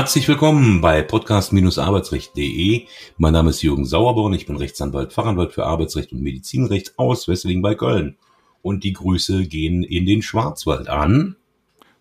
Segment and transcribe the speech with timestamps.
[0.00, 2.86] Herzlich willkommen bei podcast-arbeitsrecht.de.
[3.18, 4.32] Mein Name ist Jürgen Sauerborn.
[4.32, 8.16] Ich bin Rechtsanwalt, Fachanwalt für Arbeitsrecht und Medizinrecht aus Wesseling bei Köln.
[8.62, 11.36] Und die Grüße gehen in den Schwarzwald an.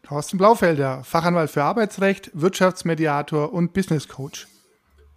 [0.03, 4.47] Thorsten Blaufelder, Fachanwalt für Arbeitsrecht, Wirtschaftsmediator und Business Coach.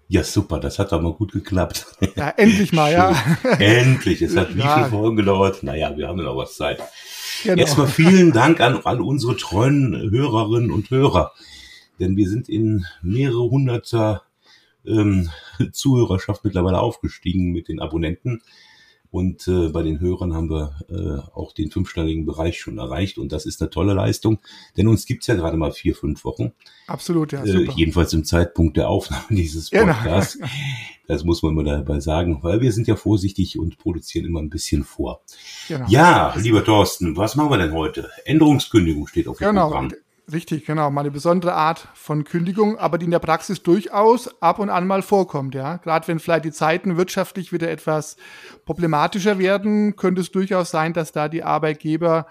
[0.09, 1.87] Ja, super, das hat doch mal gut geklappt.
[2.17, 3.15] Ja, endlich mal, ja.
[3.61, 4.23] endlich.
[4.23, 4.75] Es hat wie ja.
[4.75, 5.63] viele Folgen gedauert?
[5.63, 6.83] Naja, wir haben ja noch was Zeit.
[7.45, 7.63] Genau.
[7.63, 11.33] Erstmal vielen Dank an all unsere treuen Hörerinnen und Hörer
[11.99, 14.23] denn wir sind in mehrere hunderter
[14.87, 15.31] ähm,
[15.73, 18.43] Zuhörerschaft mittlerweile aufgestiegen mit den Abonnenten.
[19.13, 23.19] Und äh, bei den Hörern haben wir äh, auch den fünfstelligen Bereich schon erreicht.
[23.19, 24.39] Und das ist eine tolle Leistung,
[24.79, 26.53] denn uns gibt's ja gerade mal vier, fünf Wochen.
[26.87, 27.45] Absolut, ja.
[27.45, 29.93] Äh, jedenfalls im Zeitpunkt der Aufnahme dieses genau.
[29.93, 30.39] Podcasts.
[30.39, 30.49] Genau.
[31.09, 34.49] Das muss man mal dabei sagen, weil wir sind ja vorsichtig und produzieren immer ein
[34.49, 35.21] bisschen vor.
[35.69, 35.85] Genau.
[35.91, 38.09] Ja, lieber Thorsten, was machen wir denn heute?
[38.25, 39.69] Änderungskündigung steht auf dem genau.
[39.69, 39.93] Programm.
[40.31, 40.91] Richtig, genau.
[40.91, 44.87] Mal eine besondere Art von Kündigung, aber die in der Praxis durchaus ab und an
[44.87, 45.79] mal vorkommt, ja.
[45.79, 48.17] Gerade wenn vielleicht die Zeiten wirtschaftlich wieder etwas
[48.65, 52.27] problematischer werden, könnte es durchaus sein, dass da die Arbeitgeber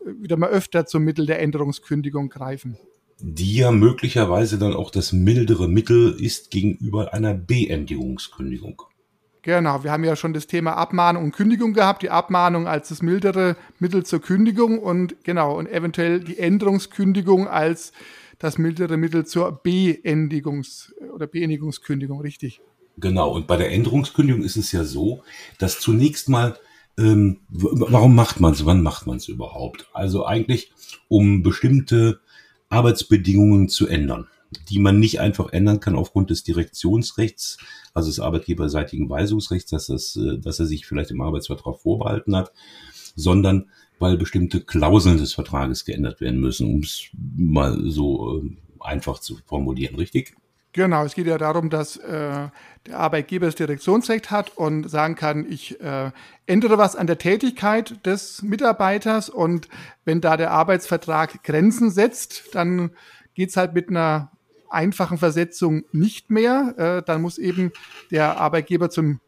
[0.00, 2.76] äh, wieder mal öfter zum Mittel der Änderungskündigung greifen.
[3.20, 8.82] Die ja möglicherweise dann auch das mildere Mittel ist gegenüber einer Beendigungskündigung.
[9.48, 13.00] Genau, wir haben ja schon das Thema Abmahnung und Kündigung gehabt, die Abmahnung als das
[13.00, 17.92] mildere Mittel zur Kündigung und genau, und eventuell die Änderungskündigung als
[18.38, 22.60] das mildere Mittel zur Beendigungs- oder Beendigungskündigung, richtig.
[22.98, 25.22] Genau, und bei der Änderungskündigung ist es ja so,
[25.56, 26.58] dass zunächst mal,
[26.98, 29.88] ähm, warum macht man es, wann macht man es überhaupt?
[29.94, 30.72] Also eigentlich,
[31.08, 32.20] um bestimmte
[32.68, 34.26] Arbeitsbedingungen zu ändern
[34.68, 37.58] die man nicht einfach ändern kann aufgrund des Direktionsrechts,
[37.94, 42.52] also des arbeitgeberseitigen Weisungsrechts, dass, das, äh, dass er sich vielleicht im Arbeitsvertrag vorbehalten hat,
[43.14, 43.66] sondern
[43.98, 49.38] weil bestimmte Klauseln des Vertrages geändert werden müssen, um es mal so äh, einfach zu
[49.44, 50.34] formulieren, richtig?
[50.72, 52.48] Genau, es geht ja darum, dass äh,
[52.86, 56.12] der Arbeitgeber das Direktionsrecht hat und sagen kann, ich äh,
[56.46, 59.68] ändere was an der Tätigkeit des Mitarbeiters und
[60.04, 62.90] wenn da der Arbeitsvertrag Grenzen setzt, dann
[63.34, 64.30] geht's halt mit einer
[64.70, 66.74] einfachen Versetzung nicht mehr.
[66.76, 67.72] Äh, dann muss eben
[68.10, 69.20] der Arbeitgeber zum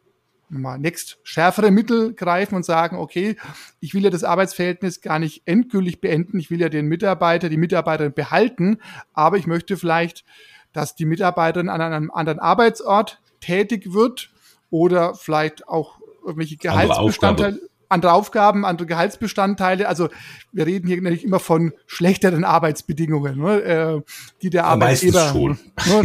[0.49, 3.37] mal next schärfere Mittel greifen und sagen, okay,
[3.79, 7.57] ich will ja das Arbeitsverhältnis gar nicht endgültig beenden, ich will ja den Mitarbeiter, die
[7.57, 8.79] Mitarbeiterin behalten,
[9.13, 10.25] aber ich möchte vielleicht,
[10.73, 14.29] dass die Mitarbeiterin an einem anderen Arbeitsort tätig wird
[14.69, 19.87] oder vielleicht auch irgendwelche Gehaltsbestandteile andere Aufgaben, andere Gehaltsbestandteile.
[19.87, 20.09] Also
[20.51, 24.01] wir reden hier natürlich immer von schlechteren Arbeitsbedingungen, ne, äh,
[24.41, 25.55] die der Arbeitgeber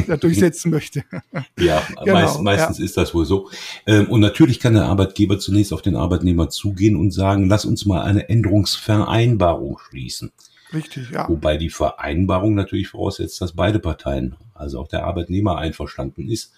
[0.08, 1.04] ne, durchsetzen möchte.
[1.58, 2.84] Ja, genau, meist, meistens ja.
[2.84, 3.50] ist das wohl so.
[3.86, 7.86] Ähm, und natürlich kann der Arbeitgeber zunächst auf den Arbeitnehmer zugehen und sagen, lass uns
[7.86, 10.32] mal eine Änderungsvereinbarung schließen.
[10.72, 11.28] Richtig, ja.
[11.28, 16.52] Wobei die Vereinbarung natürlich voraussetzt, dass beide Parteien, also auch der Arbeitnehmer einverstanden ist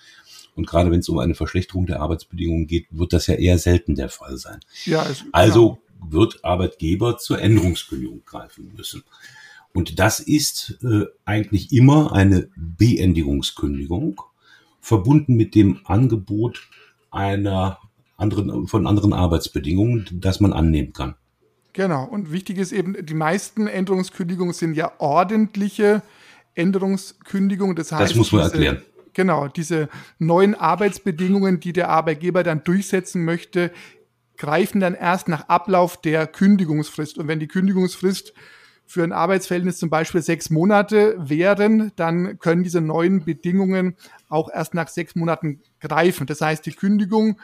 [0.59, 3.95] und gerade wenn es um eine Verschlechterung der Arbeitsbedingungen geht, wird das ja eher selten
[3.95, 4.59] der Fall sein.
[4.85, 6.11] Ja, es, also ja.
[6.11, 9.05] wird Arbeitgeber zur Änderungskündigung greifen müssen.
[9.73, 14.21] Und das ist äh, eigentlich immer eine Beendigungskündigung,
[14.81, 16.69] verbunden mit dem Angebot
[17.13, 17.79] einer
[18.17, 21.15] anderen, von anderen Arbeitsbedingungen, das man annehmen kann.
[21.73, 22.05] Genau.
[22.05, 26.03] Und wichtig ist eben, die meisten Änderungskündigungen sind ja ordentliche
[26.57, 27.77] Änderungskündigungen.
[27.77, 28.83] Das heißt, das muss man erklären.
[29.19, 29.89] Genau, diese
[30.21, 33.73] neuen Arbeitsbedingungen, die der Arbeitgeber dann durchsetzen möchte,
[34.37, 37.19] greifen dann erst nach Ablauf der Kündigungsfrist.
[37.19, 38.33] Und wenn die Kündigungsfrist
[38.87, 43.97] für ein Arbeitsverhältnis zum Beispiel sechs Monate wären, dann können diese neuen Bedingungen
[44.29, 46.29] auch erst nach sechs Monaten greifen.
[46.29, 47.41] Das heißt, die Kündigung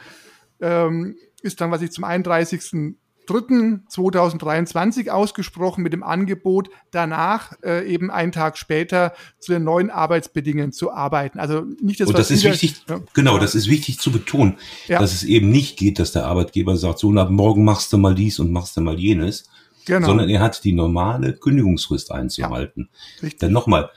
[0.61, 2.95] ähm, ist dann, was ich zum 31.
[3.27, 10.71] 3.2023 ausgesprochen mit dem Angebot, danach äh, eben einen Tag später zu den neuen Arbeitsbedingungen
[10.71, 11.39] zu arbeiten.
[11.39, 13.01] Also nicht das, Und das ist wichtig, ja.
[13.13, 14.99] genau, das ist wichtig zu betonen, ja.
[14.99, 18.15] dass es eben nicht geht, dass der Arbeitgeber sagt, so, na, morgen machst du mal
[18.15, 19.49] dies und machst du mal jenes,
[19.85, 20.07] genau.
[20.07, 22.89] sondern er hat die normale Kündigungsfrist einzuhalten.
[23.21, 23.29] Ja.
[23.41, 23.89] Denn nochmal,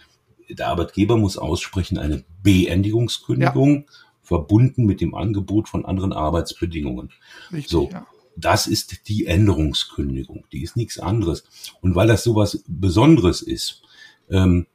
[0.49, 3.87] der Arbeitgeber muss aussprechen eine Beendigungskündigung,
[4.23, 7.11] verbunden mit dem Angebot von anderen Arbeitsbedingungen.
[7.51, 7.89] Richtig, so.
[7.91, 8.07] Ja
[8.41, 10.45] das ist die Änderungskündigung.
[10.53, 11.45] Die ist nichts anderes.
[11.81, 13.83] Und weil das sowas Besonderes ist,
[14.31, 14.67] ähm,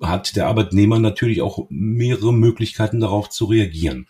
[0.00, 4.06] hat der Arbeitnehmer natürlich auch mehrere Möglichkeiten darauf zu reagieren.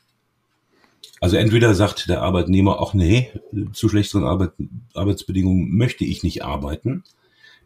[1.21, 3.31] Also entweder sagt der Arbeitnehmer auch, nee,
[3.73, 4.53] zu schlechteren Arbeit,
[4.95, 7.05] Arbeitsbedingungen möchte ich nicht arbeiten.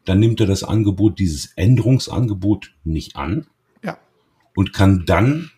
[0.05, 3.47] Dann nimmt er das Angebot, dieses Änderungsangebot nicht an.
[3.83, 3.99] Ja.
[4.55, 5.51] Und kann dann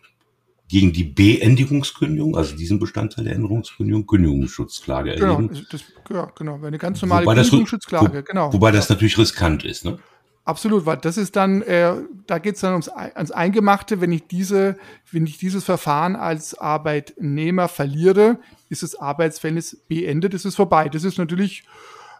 [0.69, 5.65] gegen die Beendigungskündigung, also diesen Bestandteil der Änderungskündigung, Kündigungsschutzklage genau, erheben.
[5.71, 8.53] Das, ja, genau, eine ganz normale wobei Kündigungsschutzklage, das, wo, genau.
[8.53, 9.97] Wobei das natürlich riskant ist, ne?
[10.45, 11.93] Absolut, weil das ist dann, äh,
[12.25, 14.01] da geht es dann ums, ans Eingemachte.
[14.01, 14.77] Wenn ich diese,
[15.11, 18.39] wenn ich dieses Verfahren als Arbeitnehmer verliere,
[18.69, 20.89] ist das Arbeitsverhältnis beendet, ist es vorbei.
[20.89, 21.65] Das ist natürlich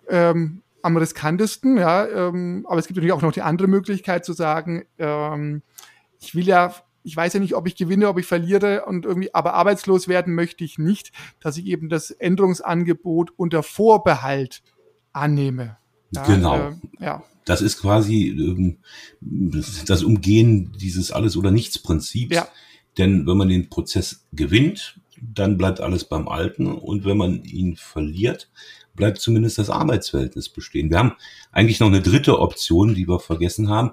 [0.10, 4.34] ähm, am riskantesten, ja, ähm, aber es gibt natürlich auch noch die andere Möglichkeit zu
[4.34, 5.64] sagen, ähm,
[6.20, 6.74] ich will ja,
[7.04, 10.36] ich weiß ja nicht, ob ich gewinne, ob ich verliere und irgendwie, aber arbeitslos werden
[10.36, 14.62] möchte ich nicht, dass ich eben das Änderungsangebot unter Vorbehalt
[15.14, 15.78] annehme.
[16.12, 16.58] Ja, genau.
[16.58, 17.24] Äh, ja.
[17.46, 18.78] Das ist quasi ähm,
[19.22, 22.36] das Umgehen dieses Alles- oder Nichts-Prinzips.
[22.36, 22.48] Ja.
[22.98, 26.68] Denn wenn man den Prozess gewinnt, dann bleibt alles beim Alten.
[26.68, 28.52] Und wenn man ihn verliert,
[28.94, 30.90] bleibt zumindest das Arbeitsverhältnis bestehen.
[30.90, 31.14] Wir haben
[31.52, 33.92] eigentlich noch eine dritte Option, die wir vergessen haben,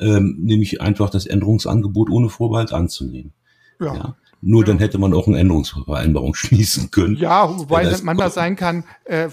[0.00, 3.32] ähm, nämlich einfach das Änderungsangebot ohne Vorbehalt anzunehmen.
[3.80, 3.94] Ja.
[3.94, 4.16] ja.
[4.42, 4.66] Nur ja.
[4.66, 7.16] dann hätte man auch eine Änderungsvereinbarung schließen können.
[7.16, 9.28] Ja, wobei man das sein kann, äh,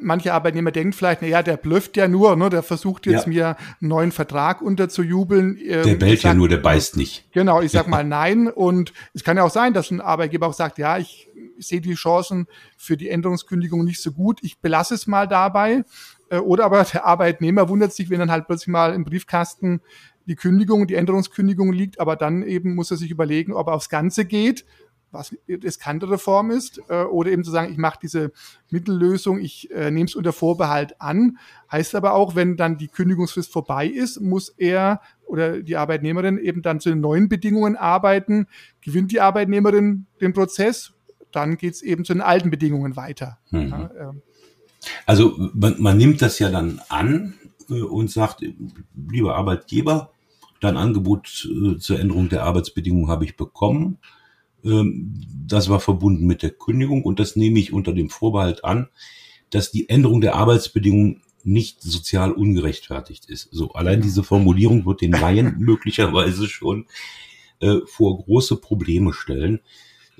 [0.00, 3.28] manche Arbeitnehmer denken vielleicht, na ja, der blöfft ja nur, ne, der versucht jetzt ja.
[3.28, 3.46] mir
[3.80, 5.56] einen neuen Vertrag unterzujubeln.
[5.56, 7.30] Ähm, der bellt ja nur, der beißt nicht.
[7.32, 8.48] Genau, ich sag mal nein.
[8.48, 11.28] Und es kann ja auch sein, dass ein Arbeitgeber auch sagt, ja, ich
[11.58, 15.84] sehe die Chancen für die Änderungskündigung nicht so gut, ich belasse es mal dabei.
[16.32, 19.82] Äh, oder aber der Arbeitnehmer wundert sich, wenn dann halt plötzlich mal im Briefkasten
[20.26, 23.88] die Kündigung, die Änderungskündigung liegt, aber dann eben muss er sich überlegen, ob er aufs
[23.88, 24.64] Ganze geht
[25.12, 28.32] was riskantere Form ist, äh, oder eben zu sagen, ich mache diese
[28.70, 31.36] Mittellösung, ich äh, nehme es unter Vorbehalt an.
[31.70, 36.62] Heißt aber auch, wenn dann die Kündigungsfrist vorbei ist, muss er oder die Arbeitnehmerin eben
[36.62, 38.46] dann zu den neuen Bedingungen arbeiten.
[38.80, 40.94] Gewinnt die Arbeitnehmerin den Prozess,
[41.30, 43.38] dann geht es eben zu den alten Bedingungen weiter.
[43.50, 43.68] Mhm.
[43.68, 44.12] Ja, äh.
[45.06, 47.34] Also man, man, nimmt das ja dann an
[47.70, 48.44] äh, und sagt,
[49.10, 50.12] lieber Arbeitgeber,
[50.60, 53.98] dein Angebot äh, zur Änderung der Arbeitsbedingungen habe ich bekommen
[54.64, 55.14] ähm,
[55.46, 58.88] das war verbunden mit der Kündigung und das nehme ich unter dem Vorbehalt an,
[59.50, 63.48] dass die Änderung der Arbeitsbedingungen nicht sozial ungerechtfertigt ist.
[63.50, 66.86] So, allein diese Formulierung wird den Laien möglicherweise schon
[67.60, 69.60] äh, vor große Probleme stellen.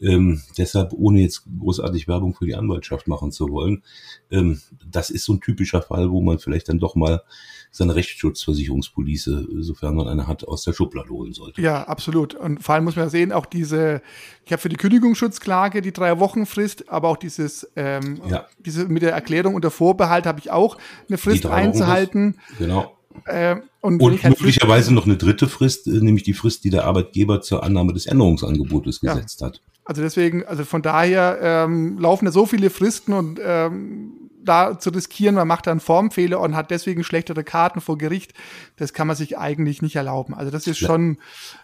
[0.02, 3.82] Ähm, deshalb, ohne jetzt großartig Werbung für die Anwaltschaft machen zu wollen,
[4.30, 4.60] ähm,
[4.90, 7.22] das ist so ein typischer Fall, wo man vielleicht dann doch mal
[7.70, 11.62] seine Rechtsschutzversicherungspolice, sofern man eine hat, aus der Schublade holen sollte.
[11.62, 12.34] Ja, absolut.
[12.34, 14.02] Und vor allem muss man sehen, auch diese,
[14.44, 18.46] ich habe für die Kündigungsschutzklage die drei Wochen Frist, aber auch dieses, ähm, ja.
[18.58, 20.76] diese mit der Erklärung unter Vorbehalt habe ich auch
[21.08, 22.36] eine Frist einzuhalten.
[22.58, 22.94] Genau.
[23.24, 26.84] Äh, und, und halt möglicherweise noch eine dritte Frist, äh, nämlich die Frist, die der
[26.84, 29.14] Arbeitgeber zur Annahme des Änderungsangebotes ja.
[29.14, 29.62] gesetzt hat.
[29.92, 34.88] Also deswegen, also von daher ähm, laufen da so viele Fristen und ähm, da zu
[34.88, 38.32] riskieren, man macht dann Formfehler und hat deswegen schlechtere Karten vor Gericht,
[38.76, 40.32] das kann man sich eigentlich nicht erlauben.
[40.32, 40.86] Also das ist ja.
[40.86, 41.18] schon,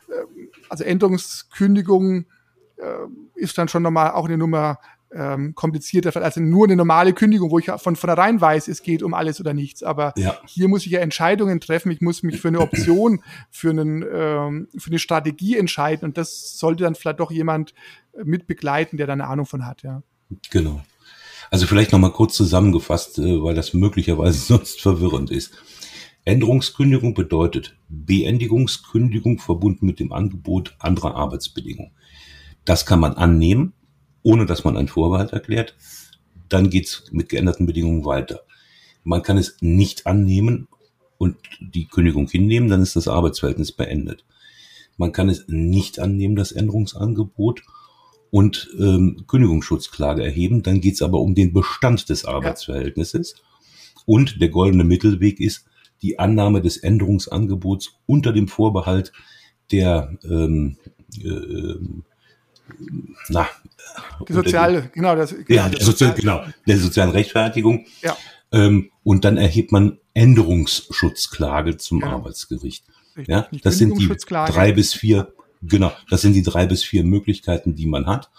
[0.09, 2.27] äh, also Änderungskündigung
[2.77, 2.85] äh,
[3.35, 4.79] ist dann schon nochmal auch eine Nummer
[5.13, 9.15] ähm, komplizierter, also nur eine normale Kündigung, wo ich von vornherein weiß, es geht um
[9.15, 9.83] alles oder nichts.
[9.83, 10.37] Aber ja.
[10.47, 11.91] hier muss ich ja Entscheidungen treffen.
[11.91, 16.05] Ich muss mich für eine Option, für, einen, ähm, für eine Strategie entscheiden.
[16.05, 17.75] Und das sollte dann vielleicht doch jemand
[18.23, 19.83] mit begleiten, der da eine Ahnung von hat.
[19.83, 20.03] Ja.
[20.51, 20.83] Genau.
[21.51, 25.53] Also vielleicht nochmal kurz zusammengefasst, äh, weil das möglicherweise sonst verwirrend ist.
[26.25, 31.93] Änderungskündigung bedeutet Beendigungskündigung verbunden mit dem Angebot anderer Arbeitsbedingungen.
[32.67, 33.73] Das kann man annehmen,
[34.23, 35.77] ohne dass man einen Vorbehalt erklärt.
[36.49, 38.41] Dann geht's mit geänderten Bedingungen weiter.
[39.05, 40.69] Man kann es nicht annehmen
[41.19, 44.25] und die Kündigung hinnehmen, dann ist das Arbeitsverhältnis beendet.
[44.97, 47.63] Man kann es nicht annehmen, das Änderungsangebot,
[48.31, 50.63] und ähm, Kündigungsschutzklage erheben.
[50.63, 53.37] Dann geht's aber um den Bestand des Arbeitsverhältnisses.
[54.07, 55.67] Und der goldene Mittelweg ist
[56.03, 59.13] die Annahme des Änderungsangebots unter dem Vorbehalt
[59.71, 60.77] der ähm,
[61.23, 61.75] äh,
[63.29, 63.49] na,
[64.29, 67.87] die soziale, die, genau, das, genau, ja, der sozial, genau, der sozialen Rechtfertigung.
[68.03, 68.17] Ja.
[68.53, 72.13] Ähm, und dann erhebt man Änderungsschutzklage zum genau.
[72.13, 72.85] Arbeitsgericht.
[73.17, 73.35] Richtig.
[73.35, 75.33] Ja, das sind die drei bis vier
[75.63, 78.31] Genau, das sind die drei bis vier Möglichkeiten, die man hat.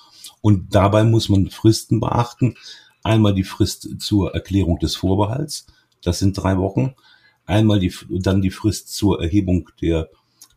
[0.42, 2.56] Und dabei muss man Fristen beachten.
[3.04, 5.68] Einmal die Frist zur Erklärung des Vorbehalts,
[6.02, 6.96] das sind drei Wochen.
[7.46, 10.10] Einmal die, dann die Frist zur Erhebung der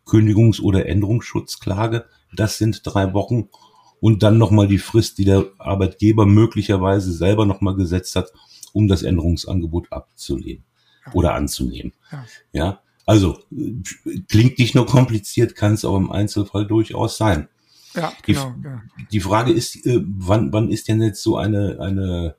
[0.05, 2.05] Kündigungs- oder Änderungsschutzklage,
[2.35, 3.49] das sind drei Wochen.
[3.99, 8.33] Und dann nochmal die Frist, die der Arbeitgeber möglicherweise selber nochmal gesetzt hat,
[8.73, 10.65] um das Änderungsangebot abzulehnen
[11.13, 11.93] oder anzunehmen.
[12.11, 12.25] Ja.
[12.51, 12.79] ja.
[13.05, 13.39] Also
[14.29, 17.49] klingt nicht nur kompliziert, kann es aber im Einzelfall durchaus sein.
[17.93, 18.53] Ja, genau.
[18.57, 22.35] Die, die Frage ist, äh, wann, wann ist denn jetzt so eine, eine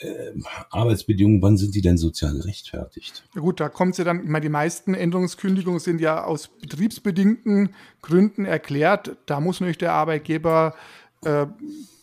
[0.00, 0.32] äh,
[0.70, 3.24] Arbeitsbedingungen, wann sind die denn sozial gerechtfertigt?
[3.34, 6.48] Ja gut, da kommt es ja dann, ich meine, die meisten Änderungskündigungen sind ja aus
[6.48, 7.70] betriebsbedingten
[8.02, 9.16] Gründen erklärt.
[9.26, 10.74] Da muss natürlich der Arbeitgeber
[11.26, 11.46] äh,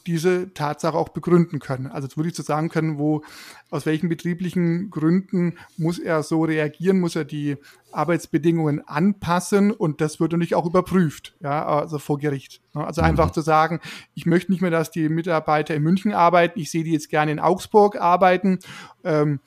[0.05, 1.87] diese Tatsache auch begründen können.
[1.87, 3.23] Also wirklich zu sagen können, wo,
[3.69, 7.55] aus welchen betrieblichen Gründen muss er so reagieren, muss er die
[7.91, 12.61] Arbeitsbedingungen anpassen und das wird natürlich auch überprüft, ja, also vor Gericht.
[12.73, 13.07] Also mhm.
[13.07, 13.79] einfach zu sagen,
[14.13, 17.31] ich möchte nicht mehr, dass die Mitarbeiter in München arbeiten, ich sehe die jetzt gerne
[17.31, 18.59] in Augsburg arbeiten,
[19.05, 19.39] ähm,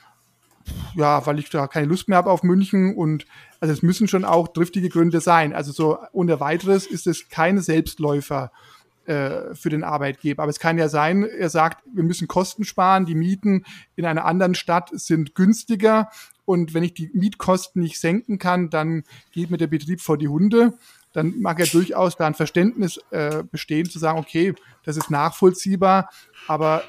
[0.95, 3.27] ja, weil ich da keine Lust mehr habe auf München und
[3.61, 5.53] also es müssen schon auch driftige Gründe sein.
[5.53, 8.51] Also so ohne weiteres ist es keine Selbstläufer
[9.07, 10.43] äh, für den Arbeitgeber.
[10.43, 13.65] Aber es kann ja sein, er sagt, wir müssen Kosten sparen, die Mieten
[13.97, 16.11] in einer anderen Stadt sind günstiger
[16.45, 20.29] und wenn ich die Mietkosten nicht senken kann, dann geht mir der Betrieb vor die
[20.29, 20.79] Hunde.
[21.13, 26.09] Dann mag er durchaus da ein Verständnis äh, bestehen, zu sagen, okay, das ist nachvollziehbar,
[26.47, 26.85] aber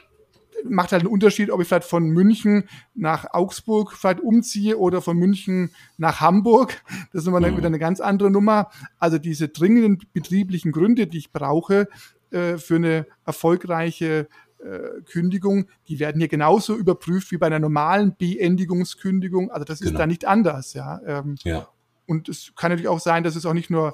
[0.64, 2.64] macht halt einen Unterschied, ob ich vielleicht von München
[2.96, 6.82] nach Augsburg vielleicht umziehe oder von München nach Hamburg.
[7.12, 7.58] Das ist immer mhm.
[7.58, 8.70] wieder eine ganz andere Nummer.
[9.00, 11.88] Also diese dringenden betrieblichen Gründe, die ich brauche
[12.32, 14.28] äh, für eine erfolgreiche
[14.60, 19.52] äh, Kündigung, die werden hier genauso überprüft wie bei einer normalen Beendigungskündigung.
[19.52, 20.00] Also das ist genau.
[20.00, 21.00] da nicht anders, ja.
[21.06, 21.68] Ähm, ja.
[22.06, 23.94] Und es kann natürlich auch sein, dass es auch nicht nur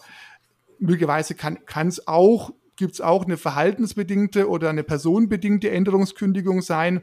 [0.79, 7.01] möglicherweise kann es auch gibt es auch eine verhaltensbedingte oder eine personenbedingte Änderungskündigung sein,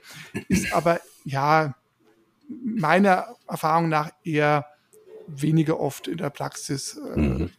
[0.48, 1.74] ist aber ja
[2.48, 4.66] meiner Erfahrung nach eher
[5.28, 7.00] weniger oft in der Praxis.
[7.14, 7.50] Äh, mhm.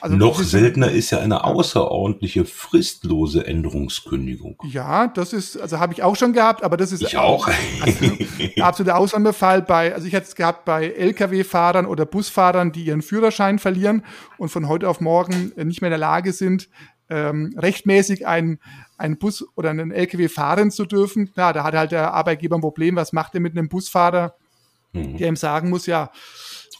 [0.00, 4.56] Also Noch seltener ist ja eine außerordentliche fristlose Änderungskündigung.
[4.64, 7.48] Ja, das ist, also habe ich auch schon gehabt, aber das ist ich auch.
[7.80, 13.02] Also, absoluter Ausnahmefall bei, also ich hätte es gehabt bei Lkw-Fahrern oder Busfahrern, die ihren
[13.02, 14.04] Führerschein verlieren
[14.38, 16.68] und von heute auf morgen nicht mehr in der Lage sind,
[17.10, 18.58] ähm, rechtmäßig einen,
[18.96, 21.32] einen Bus oder einen LKW fahren zu dürfen.
[21.32, 22.96] Klar, da hat halt der Arbeitgeber ein Problem.
[22.96, 24.34] Was macht er mit einem Busfahrer,
[24.92, 25.16] mhm.
[25.18, 26.10] der ihm sagen muss, ja,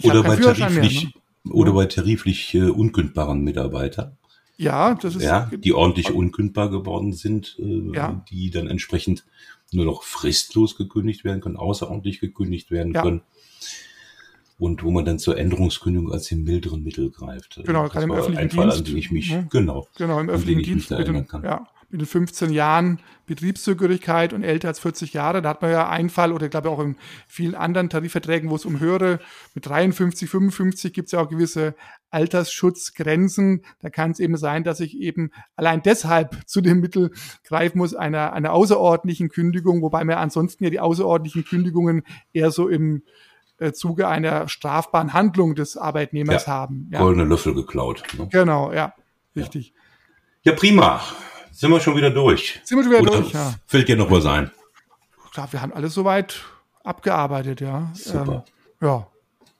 [0.02, 1.12] oder bei tariflich, mehr,
[1.44, 1.52] ne?
[1.52, 4.16] oder bei tariflich äh, unkündbaren Mitarbeitern.
[4.56, 8.24] Ja, das ist ja, die ordentlich unkündbar geworden sind, äh, ja.
[8.30, 9.24] die dann entsprechend
[9.72, 13.02] nur noch fristlos gekündigt werden können, außerordentlich gekündigt werden ja.
[13.02, 13.22] können
[14.60, 17.60] und wo man dann zur Änderungskündigung als den milderen Mittel greift.
[17.64, 18.78] Genau, gerade im öffentlichen ein Fall, Dienst.
[18.78, 19.48] An den ich mich, mhm.
[19.48, 24.68] genau, genau, im öffentlichen Dienst mit den, ja, mit den 15 Jahren Betriebszugehörigkeit und älter
[24.68, 25.40] als 40 Jahre.
[25.40, 28.56] Da hat man ja einen Fall oder ich glaube auch in vielen anderen Tarifverträgen, wo
[28.56, 29.18] es um höhere,
[29.54, 31.74] mit 53, 55 gibt es ja auch gewisse
[32.10, 33.62] Altersschutzgrenzen.
[33.80, 37.12] Da kann es eben sein, dass ich eben allein deshalb zu dem Mittel
[37.44, 42.02] greifen muss, einer, einer außerordentlichen Kündigung, wobei mir ansonsten ja die außerordentlichen Kündigungen
[42.34, 43.02] eher so im
[43.60, 46.88] äh, Zuge einer strafbaren Handlung des Arbeitnehmers ja, haben.
[46.92, 47.00] Ja.
[47.00, 48.02] Goldene Löffel geklaut.
[48.16, 48.28] Ne?
[48.30, 48.94] Genau, ja,
[49.36, 49.74] richtig.
[50.42, 50.52] Ja.
[50.52, 50.58] ja.
[50.58, 51.00] prima.
[51.52, 52.60] Sind wir schon wieder durch?
[52.64, 53.54] Sind wir schon wieder Oder durch, ja.
[53.66, 54.50] Fällt dir noch was ein?
[55.32, 56.42] Klar, wir haben alles soweit
[56.84, 57.92] abgearbeitet, ja.
[57.94, 58.44] Super.
[58.80, 59.06] Ähm, ja.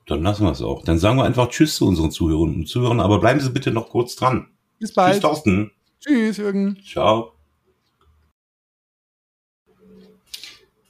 [0.06, 0.82] Dann lassen wir es auch.
[0.82, 3.90] Dann sagen wir einfach Tschüss zu unseren Zuhörern und Zuhörern, aber bleiben Sie bitte noch
[3.90, 4.48] kurz dran.
[4.78, 5.14] Bis bald.
[5.14, 5.72] Tschüss, Thorsten.
[6.00, 6.78] Tschüss, Jürgen.
[6.82, 7.32] Ciao.